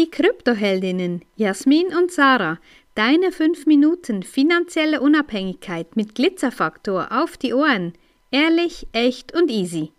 Die 0.00 0.10
Kryptoheldinnen 0.10 1.26
Jasmin 1.36 1.88
und 1.88 2.10
Sarah, 2.10 2.58
deine 2.94 3.32
5 3.32 3.66
Minuten 3.66 4.22
finanzielle 4.22 5.02
Unabhängigkeit 5.02 5.94
mit 5.94 6.14
Glitzerfaktor 6.14 7.08
auf 7.10 7.36
die 7.36 7.52
Ohren. 7.52 7.92
Ehrlich, 8.30 8.86
echt 8.92 9.34
und 9.34 9.50
easy. 9.50 9.92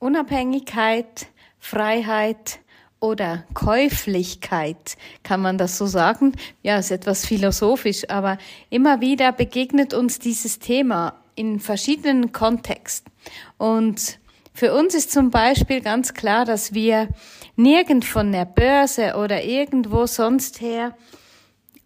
Unabhängigkeit, 0.00 1.28
Freiheit 1.60 2.58
oder 2.98 3.44
Käuflichkeit, 3.54 4.96
kann 5.22 5.40
man 5.40 5.56
das 5.56 5.78
so 5.78 5.86
sagen? 5.86 6.32
Ja, 6.64 6.78
ist 6.78 6.90
etwas 6.90 7.24
philosophisch, 7.24 8.10
aber 8.10 8.38
immer 8.70 9.00
wieder 9.00 9.30
begegnet 9.30 9.94
uns 9.94 10.18
dieses 10.18 10.58
Thema 10.58 11.14
in 11.36 11.60
verschiedenen 11.60 12.32
Kontexten. 12.32 13.12
Und 13.56 14.18
für 14.52 14.74
uns 14.74 14.96
ist 14.96 15.12
zum 15.12 15.30
Beispiel 15.30 15.80
ganz 15.80 16.12
klar, 16.12 16.44
dass 16.44 16.74
wir 16.74 17.08
nirgend 17.56 18.04
von 18.04 18.32
der 18.32 18.44
Börse 18.44 19.14
oder 19.16 19.44
irgendwo 19.44 20.06
sonst 20.06 20.60
her 20.60 20.96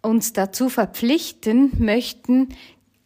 uns 0.01 0.33
dazu 0.33 0.69
verpflichten 0.69 1.71
möchten, 1.79 2.49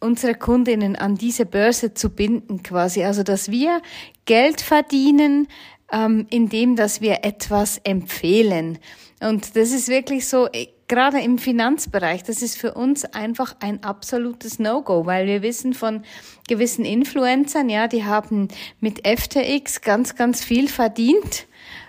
unsere 0.00 0.34
Kundinnen 0.34 0.96
an 0.96 1.16
diese 1.16 1.46
Börse 1.46 1.94
zu 1.94 2.10
binden 2.10 2.62
quasi. 2.62 3.04
Also, 3.04 3.22
dass 3.22 3.50
wir 3.50 3.80
Geld 4.24 4.60
verdienen, 4.60 5.48
ähm, 5.92 6.26
indem, 6.30 6.76
dass 6.76 7.00
wir 7.00 7.24
etwas 7.24 7.78
empfehlen. 7.84 8.78
Und 9.20 9.56
das 9.56 9.70
ist 9.70 9.88
wirklich 9.88 10.26
so, 10.26 10.48
äh, 10.52 10.66
gerade 10.88 11.20
im 11.20 11.38
Finanzbereich, 11.38 12.22
das 12.24 12.42
ist 12.42 12.58
für 12.58 12.74
uns 12.74 13.04
einfach 13.04 13.54
ein 13.60 13.82
absolutes 13.84 14.58
No-Go, 14.58 15.06
weil 15.06 15.26
wir 15.26 15.42
wissen 15.42 15.74
von 15.74 16.02
gewissen 16.48 16.84
Influencern, 16.84 17.68
ja, 17.68 17.88
die 17.88 18.04
haben 18.04 18.48
mit 18.80 19.06
FTX 19.06 19.80
ganz, 19.82 20.16
ganz 20.16 20.44
viel 20.44 20.68
verdient. 20.68 21.46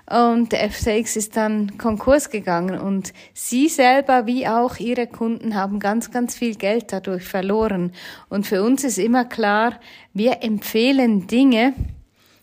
Und 0.09 0.51
der 0.51 0.69
FTX 0.69 1.15
ist 1.15 1.37
dann 1.37 1.77
Konkurs 1.77 2.29
gegangen 2.29 2.77
und 2.77 3.13
sie 3.33 3.69
selber 3.69 4.25
wie 4.25 4.47
auch 4.47 4.77
ihre 4.77 5.07
Kunden 5.07 5.55
haben 5.55 5.79
ganz, 5.79 6.11
ganz 6.11 6.35
viel 6.35 6.55
Geld 6.55 6.91
dadurch 6.91 7.23
verloren. 7.23 7.93
Und 8.27 8.45
für 8.45 8.63
uns 8.63 8.83
ist 8.83 8.97
immer 8.97 9.23
klar, 9.23 9.79
wir 10.13 10.43
empfehlen 10.43 11.25
Dinge, 11.27 11.73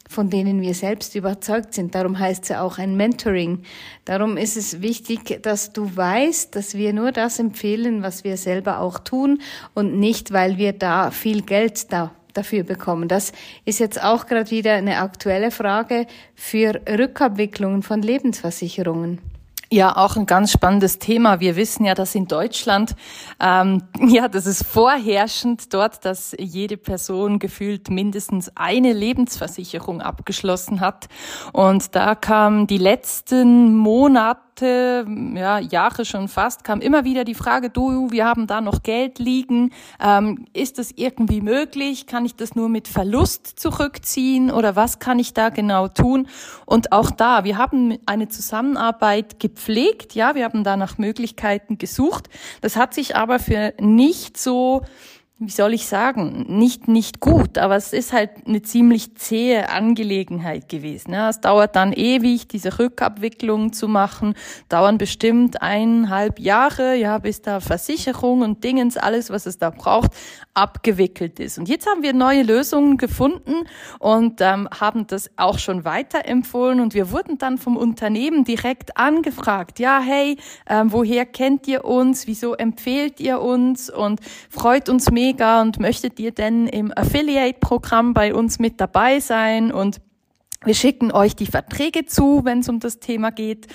von 0.08 0.30
denen 0.30 0.62
wir 0.62 0.74
selbst 0.74 1.14
überzeugt 1.14 1.74
sind. 1.74 1.94
Darum 1.94 2.18
heißt 2.18 2.44
es 2.44 2.48
ja 2.48 2.62
auch 2.62 2.78
ein 2.78 2.96
Mentoring. 2.96 3.62
Darum 4.06 4.38
ist 4.38 4.56
es 4.56 4.80
wichtig, 4.80 5.42
dass 5.42 5.72
du 5.72 5.96
weißt, 5.96 6.56
dass 6.56 6.74
wir 6.74 6.94
nur 6.94 7.12
das 7.12 7.38
empfehlen, 7.38 8.02
was 8.02 8.24
wir 8.24 8.36
selber 8.38 8.80
auch 8.80 8.98
tun 8.98 9.40
und 9.74 10.00
nicht, 10.00 10.32
weil 10.32 10.56
wir 10.56 10.72
da 10.72 11.10
viel 11.10 11.42
Geld 11.42 11.92
da 11.92 12.10
dafür 12.32 12.64
bekommen. 12.64 13.08
Das 13.08 13.32
ist 13.64 13.78
jetzt 13.78 14.02
auch 14.02 14.26
gerade 14.26 14.50
wieder 14.50 14.74
eine 14.74 14.98
aktuelle 14.98 15.50
Frage 15.50 16.06
für 16.34 16.80
Rückabwicklungen 16.88 17.82
von 17.82 18.02
Lebensversicherungen. 18.02 19.20
Ja, 19.72 19.96
auch 19.96 20.16
ein 20.16 20.26
ganz 20.26 20.50
spannendes 20.50 20.98
Thema. 20.98 21.38
Wir 21.38 21.54
wissen 21.54 21.84
ja, 21.84 21.94
dass 21.94 22.16
in 22.16 22.26
Deutschland, 22.26 22.96
ähm, 23.38 23.84
ja, 24.08 24.26
das 24.26 24.46
ist 24.46 24.66
vorherrschend 24.66 25.72
dort, 25.72 26.04
dass 26.04 26.34
jede 26.36 26.76
Person 26.76 27.38
gefühlt 27.38 27.88
mindestens 27.88 28.50
eine 28.56 28.92
Lebensversicherung 28.92 30.00
abgeschlossen 30.00 30.80
hat. 30.80 31.06
Und 31.52 31.94
da 31.94 32.16
kam 32.16 32.66
die 32.66 32.78
letzten 32.78 33.76
Monate 33.76 34.49
Monate, 34.60 35.06
ja, 35.38 35.58
Jahre 35.58 36.04
schon 36.04 36.28
fast, 36.28 36.64
kam 36.64 36.80
immer 36.80 37.04
wieder 37.04 37.24
die 37.24 37.34
Frage, 37.34 37.70
du, 37.70 38.10
wir 38.10 38.24
haben 38.24 38.46
da 38.46 38.60
noch 38.60 38.82
Geld 38.82 39.18
liegen, 39.18 39.72
ähm, 40.00 40.46
ist 40.52 40.78
das 40.78 40.92
irgendwie 40.94 41.40
möglich? 41.40 42.06
Kann 42.06 42.24
ich 42.24 42.36
das 42.36 42.54
nur 42.54 42.68
mit 42.68 42.88
Verlust 42.88 43.46
zurückziehen 43.46 44.50
oder 44.50 44.76
was 44.76 44.98
kann 44.98 45.18
ich 45.18 45.34
da 45.34 45.48
genau 45.48 45.88
tun? 45.88 46.28
Und 46.66 46.92
auch 46.92 47.10
da, 47.10 47.44
wir 47.44 47.58
haben 47.58 47.98
eine 48.06 48.28
Zusammenarbeit 48.28 49.40
gepflegt, 49.40 50.14
ja, 50.14 50.34
wir 50.34 50.44
haben 50.44 50.64
da 50.64 50.76
nach 50.76 50.98
Möglichkeiten 50.98 51.78
gesucht. 51.78 52.28
Das 52.60 52.76
hat 52.76 52.94
sich 52.94 53.16
aber 53.16 53.38
für 53.38 53.74
nicht 53.80 54.36
so 54.36 54.82
wie 55.42 55.50
soll 55.50 55.72
ich 55.72 55.86
sagen, 55.86 56.44
nicht, 56.48 56.86
nicht 56.86 57.18
gut, 57.18 57.56
aber 57.56 57.74
es 57.74 57.94
ist 57.94 58.12
halt 58.12 58.46
eine 58.46 58.60
ziemlich 58.60 59.14
zähe 59.16 59.70
Angelegenheit 59.70 60.68
gewesen. 60.68 61.14
Ja. 61.14 61.30
Es 61.30 61.40
dauert 61.40 61.76
dann 61.76 61.94
ewig, 61.94 62.46
diese 62.46 62.78
Rückabwicklung 62.78 63.72
zu 63.72 63.88
machen, 63.88 64.34
dauern 64.68 64.98
bestimmt 64.98 65.62
eineinhalb 65.62 66.38
Jahre, 66.40 66.94
ja, 66.94 67.16
bis 67.16 67.40
da 67.40 67.60
Versicherung 67.60 68.42
und 68.42 68.62
Dingens, 68.62 68.98
alles, 68.98 69.30
was 69.30 69.46
es 69.46 69.56
da 69.56 69.70
braucht, 69.70 70.10
abgewickelt 70.52 71.40
ist. 71.40 71.58
Und 71.58 71.70
jetzt 71.70 71.86
haben 71.86 72.02
wir 72.02 72.12
neue 72.12 72.42
Lösungen 72.42 72.98
gefunden 72.98 73.66
und 73.98 74.42
ähm, 74.42 74.68
haben 74.78 75.06
das 75.06 75.30
auch 75.36 75.58
schon 75.58 75.86
weiterempfohlen 75.86 76.80
und 76.80 76.92
wir 76.92 77.12
wurden 77.12 77.38
dann 77.38 77.56
vom 77.56 77.78
Unternehmen 77.78 78.44
direkt 78.44 78.98
angefragt, 78.98 79.78
ja, 79.78 80.00
hey, 80.00 80.36
ähm, 80.68 80.92
woher 80.92 81.24
kennt 81.24 81.66
ihr 81.66 81.86
uns, 81.86 82.26
wieso 82.26 82.52
empfehlt 82.52 83.20
ihr 83.20 83.40
uns 83.40 83.88
und 83.88 84.20
freut 84.50 84.90
uns 84.90 85.10
mehr, 85.10 85.29
mega 85.30 85.60
und 85.60 85.78
möchtet 85.78 86.18
ihr 86.18 86.32
denn 86.32 86.66
im 86.66 86.92
Affiliate-Programm 86.96 88.14
bei 88.14 88.34
uns 88.34 88.58
mit 88.58 88.80
dabei 88.80 89.20
sein? 89.20 89.72
Und 89.72 90.00
wir 90.66 90.74
schicken 90.74 91.10
euch 91.10 91.34
die 91.34 91.46
Verträge 91.46 92.04
zu, 92.04 92.44
wenn 92.44 92.58
es 92.58 92.68
um 92.68 92.80
das 92.80 92.98
Thema 92.98 93.30
geht. 93.30 93.66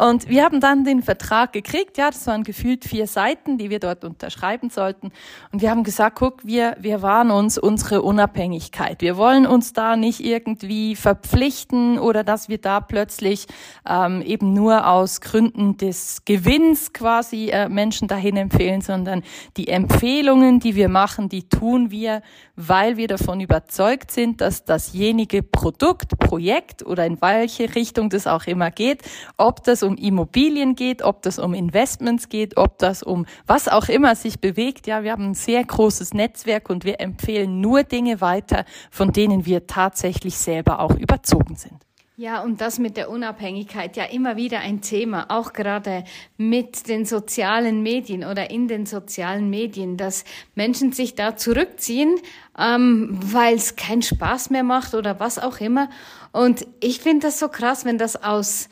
Und 0.00 0.28
wir 0.28 0.44
haben 0.44 0.60
dann 0.60 0.84
den 0.84 1.02
Vertrag 1.02 1.52
gekriegt. 1.52 1.98
Ja, 1.98 2.10
das 2.10 2.24
waren 2.28 2.44
gefühlt 2.44 2.84
vier 2.84 3.08
Seiten, 3.08 3.58
die 3.58 3.70
wir 3.70 3.80
dort 3.80 4.04
unterschreiben 4.04 4.70
sollten. 4.70 5.10
Und 5.50 5.62
wir 5.62 5.70
haben 5.70 5.82
gesagt, 5.82 6.16
guck, 6.16 6.46
wir, 6.46 6.76
wir 6.78 7.02
wahren 7.02 7.32
uns 7.32 7.58
unsere 7.58 8.02
Unabhängigkeit. 8.02 9.00
Wir 9.00 9.16
wollen 9.16 9.48
uns 9.48 9.72
da 9.72 9.96
nicht 9.96 10.20
irgendwie 10.20 10.94
verpflichten 10.94 11.98
oder 11.98 12.22
dass 12.22 12.48
wir 12.48 12.58
da 12.58 12.78
plötzlich 12.78 13.48
ähm, 13.84 14.22
eben 14.22 14.52
nur 14.52 14.86
aus 14.86 15.20
Gründen 15.20 15.76
des 15.76 16.24
Gewinns 16.24 16.92
quasi 16.92 17.48
äh, 17.48 17.68
Menschen 17.68 18.06
dahin 18.06 18.36
empfehlen, 18.36 18.80
sondern 18.80 19.24
die 19.56 19.66
Empfehlungen, 19.66 20.60
die 20.60 20.76
wir 20.76 20.88
machen, 20.88 21.28
die 21.28 21.48
tun 21.48 21.90
wir, 21.90 22.22
weil 22.54 22.96
wir 22.96 23.08
davon 23.08 23.40
überzeugt 23.40 24.12
sind, 24.12 24.40
dass 24.40 24.64
dasjenige 24.64 25.42
Produkt, 25.42 26.16
Projekt 26.28 26.84
oder 26.84 27.06
in 27.06 27.22
welche 27.22 27.74
Richtung 27.74 28.10
das 28.10 28.26
auch 28.26 28.46
immer 28.46 28.70
geht, 28.70 29.00
ob 29.38 29.64
das 29.64 29.82
um 29.82 29.96
Immobilien 29.96 30.74
geht, 30.74 31.00
ob 31.00 31.22
das 31.22 31.38
um 31.38 31.54
Investments 31.54 32.28
geht, 32.28 32.58
ob 32.58 32.76
das 32.78 33.02
um 33.02 33.24
was 33.46 33.66
auch 33.66 33.88
immer 33.88 34.14
sich 34.14 34.38
bewegt. 34.38 34.86
Ja, 34.86 35.02
wir 35.02 35.12
haben 35.12 35.30
ein 35.30 35.34
sehr 35.34 35.64
großes 35.64 36.12
Netzwerk 36.12 36.68
und 36.68 36.84
wir 36.84 37.00
empfehlen 37.00 37.62
nur 37.62 37.82
Dinge 37.82 38.20
weiter, 38.20 38.66
von 38.90 39.10
denen 39.10 39.46
wir 39.46 39.66
tatsächlich 39.66 40.36
selber 40.36 40.80
auch 40.80 40.94
überzogen 40.96 41.56
sind. 41.56 41.87
Ja, 42.20 42.42
und 42.42 42.60
das 42.60 42.80
mit 42.80 42.96
der 42.96 43.10
Unabhängigkeit 43.10 43.96
ja 43.96 44.02
immer 44.02 44.34
wieder 44.34 44.58
ein 44.58 44.80
Thema, 44.80 45.26
auch 45.28 45.52
gerade 45.52 46.02
mit 46.36 46.88
den 46.88 47.04
sozialen 47.04 47.80
Medien 47.84 48.24
oder 48.24 48.50
in 48.50 48.66
den 48.66 48.86
sozialen 48.86 49.48
Medien, 49.50 49.96
dass 49.96 50.24
Menschen 50.56 50.90
sich 50.90 51.14
da 51.14 51.36
zurückziehen, 51.36 52.16
ähm, 52.58 53.16
weil 53.22 53.54
es 53.54 53.76
keinen 53.76 54.02
Spaß 54.02 54.50
mehr 54.50 54.64
macht 54.64 54.94
oder 54.94 55.20
was 55.20 55.38
auch 55.38 55.60
immer. 55.60 55.90
Und 56.32 56.66
ich 56.80 56.98
finde 56.98 57.28
das 57.28 57.38
so 57.38 57.46
krass, 57.46 57.84
wenn 57.84 57.98
das 57.98 58.20
aus, 58.20 58.68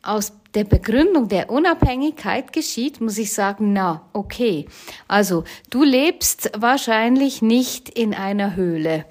aus 0.00 0.32
der 0.54 0.64
Begründung 0.64 1.28
der 1.28 1.50
Unabhängigkeit 1.50 2.54
geschieht, 2.54 3.02
muss 3.02 3.18
ich 3.18 3.34
sagen, 3.34 3.74
na, 3.74 4.08
okay. 4.14 4.68
Also, 5.06 5.44
du 5.68 5.84
lebst 5.84 6.50
wahrscheinlich 6.56 7.42
nicht 7.42 7.90
in 7.90 8.14
einer 8.14 8.56
Höhle. 8.56 9.04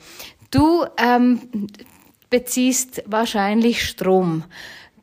Du 0.50 0.86
ähm, 0.98 1.68
beziehst 2.36 3.02
wahrscheinlich 3.06 3.88
Strom. 3.88 4.44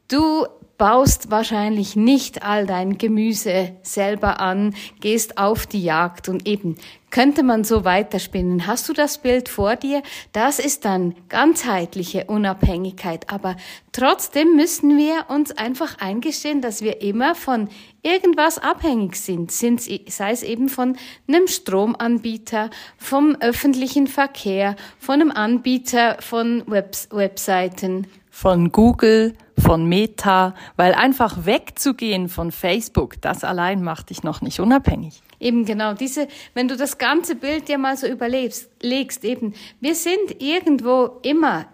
Du 0.07 0.47
baust 0.83 1.31
wahrscheinlich 1.31 1.95
nicht 1.95 2.43
all 2.43 2.67
dein 2.67 2.99
Gemüse 2.99 3.77
selber 3.83 4.41
an, 4.41 4.75
gehst 4.99 5.39
auf 5.39 5.65
die 5.65 5.85
Jagd 5.85 6.29
und 6.29 6.49
eben 6.49 6.75
könnte 7.13 7.45
man 7.45 7.63
so 7.63 7.85
weiterspinnen. 7.85 8.67
Hast 8.67 8.89
du 8.89 8.93
das 8.93 9.19
Bild 9.19 9.49
vor 9.49 9.77
dir? 9.77 10.03
Das 10.33 10.59
ist 10.59 10.85
dann 10.85 11.15
ganzheitliche 11.29 12.25
Unabhängigkeit. 12.25 13.31
Aber 13.31 13.55
trotzdem 13.93 14.57
müssen 14.57 14.97
wir 14.97 15.27
uns 15.29 15.57
einfach 15.57 15.99
eingestehen, 16.01 16.61
dass 16.63 16.83
wir 16.83 17.01
immer 17.01 17.37
von 17.37 17.69
irgendwas 18.03 18.59
abhängig 18.59 19.15
sind, 19.15 19.53
sind 19.53 19.81
sei 19.83 20.33
es 20.33 20.43
eben 20.43 20.69
von 20.69 20.97
einem 21.29 21.47
Stromanbieter, 21.47 22.71
vom 22.97 23.37
öffentlichen 23.39 24.09
Verkehr, 24.09 24.75
von 24.99 25.21
einem 25.21 25.31
Anbieter 25.31 26.17
von 26.19 26.65
Webs 26.67 27.09
Webseiten. 27.13 28.09
Von 28.31 28.73
Google, 28.73 29.35
von 29.63 29.87
Meta, 29.87 30.55
weil 30.77 30.95
einfach 30.95 31.47
wegzugehen 31.47 32.29
von 32.29 32.51
Facebook, 32.51 33.21
das 33.21 33.45
allein 33.45 33.83
macht 33.83 34.11
dich 34.11 34.23
noch 34.23 34.41
nicht 34.41 34.61
unabhängig. 34.61 35.23
Eben 35.39 35.65
genau, 35.65 35.95
diese, 35.95 36.29
wenn 36.55 36.69
du 36.69 36.77
das 36.77 36.99
ganze 36.99 37.35
Bild 37.37 37.69
dir 37.69 37.79
mal 37.79 37.97
so 37.97 38.07
überlegst, 38.07 38.69
legst 38.83 39.25
eben, 39.25 39.55
wir 39.81 39.95
sind 39.95 40.41
irgendwo 40.41 41.19
immer 41.23 41.67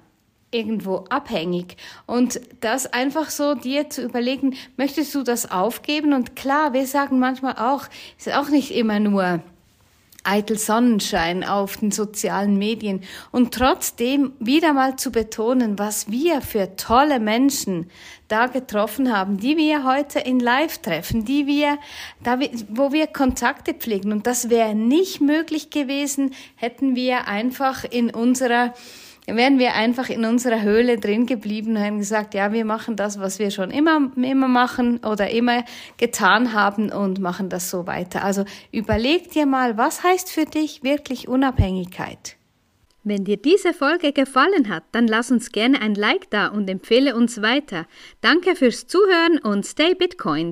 irgendwo 0.51 1.05
abhängig 1.11 1.77
und 2.07 2.41
das 2.61 2.87
einfach 2.87 3.29
so 3.29 3.55
dir 3.55 3.91
zu 3.91 4.03
überlegen, 4.03 4.55
möchtest 4.77 5.15
du 5.15 5.23
das 5.23 5.51
aufgeben? 5.51 6.15
Und 6.15 6.37
klar, 6.37 6.73
wir 6.73 6.87
sagen 6.87 7.19
manchmal 7.19 7.57
auch, 7.59 7.85
ist 8.17 8.33
auch 8.35 8.49
nicht 8.49 8.71
immer 8.71 8.99
nur 9.01 9.43
eitel 10.29 10.59
Sonnenschein 10.59 11.43
auf 11.43 11.79
den 11.79 11.91
sozialen 11.91 12.59
Medien 12.59 13.03
und 13.33 13.55
trotzdem 13.55 14.33
wieder 14.39 14.73
mal 14.75 14.97
zu 14.97 15.11
betonen, 15.11 15.79
was 15.79 16.11
wir 16.11 16.43
für 16.43 16.77
tolle 16.77 17.19
Menschen 17.19 17.91
da 18.29 18.47
getroffen 18.47 19.17
haben, 19.17 19.39
die 19.39 19.57
wir 19.57 19.85
heute 19.85 20.19
in 20.21 20.39
Live 20.39 20.79
treffen, 20.79 21.25
die 21.25 21.47
wir, 21.47 21.79
da 22.23 22.39
wir, 22.41 22.51
wo 22.69 22.93
wir 22.93 23.07
Kontakte 23.07 23.73
pflegen. 23.73 24.13
Und 24.13 24.27
das 24.27 24.51
wäre 24.51 24.75
nicht 24.75 25.23
möglich 25.23 25.71
gewesen, 25.71 26.35
hätten 26.57 26.95
wir 26.95 27.27
einfach 27.27 27.85
in 27.85 28.11
unserer 28.11 28.75
wären 29.37 29.59
wir 29.59 29.75
einfach 29.75 30.09
in 30.09 30.25
unserer 30.25 30.63
Höhle 30.63 30.99
drin 30.99 31.27
geblieben 31.27 31.77
und 31.77 31.83
hätten 31.83 31.99
gesagt, 31.99 32.35
ja, 32.35 32.53
wir 32.53 32.65
machen 32.65 32.97
das, 32.97 33.21
was 33.21 33.39
wir 33.39 33.51
schon 33.51 33.71
immer, 33.71 34.11
immer 34.17 34.49
machen 34.49 34.99
oder 35.05 35.31
immer 35.31 35.65
getan 35.99 36.53
haben 36.53 36.91
und 36.91 37.21
machen 37.21 37.49
das 37.49 37.71
so 37.71 37.87
weiter. 37.87 38.25
Also 38.25 38.45
überleg 38.73 39.31
dir 39.31 39.47
mal, 39.47 39.77
was 39.77 40.03
heißt 40.03 40.31
für 40.31 40.45
dich 40.45 40.83
wirklich 40.83 41.29
Unabhängigkeit? 41.29 42.37
Wenn 43.05 43.25
dir 43.25 43.39
diese 43.39 43.73
Folge 43.73 44.13
gefallen 44.13 44.69
hat, 44.69 44.83
dann 44.93 45.07
lass 45.07 45.31
uns 45.31 45.53
gerne 45.53 45.81
ein 45.81 45.95
Like 45.95 46.29
da 46.31 46.49
und 46.49 46.69
empfehle 46.69 47.17
uns 47.17 47.41
weiter. 47.41 47.87
Danke 48.21 48.55
fürs 48.55 48.87
Zuhören 48.87 49.39
und 49.39 49.65
stay 49.65 49.95
Bitcoin. 49.95 50.47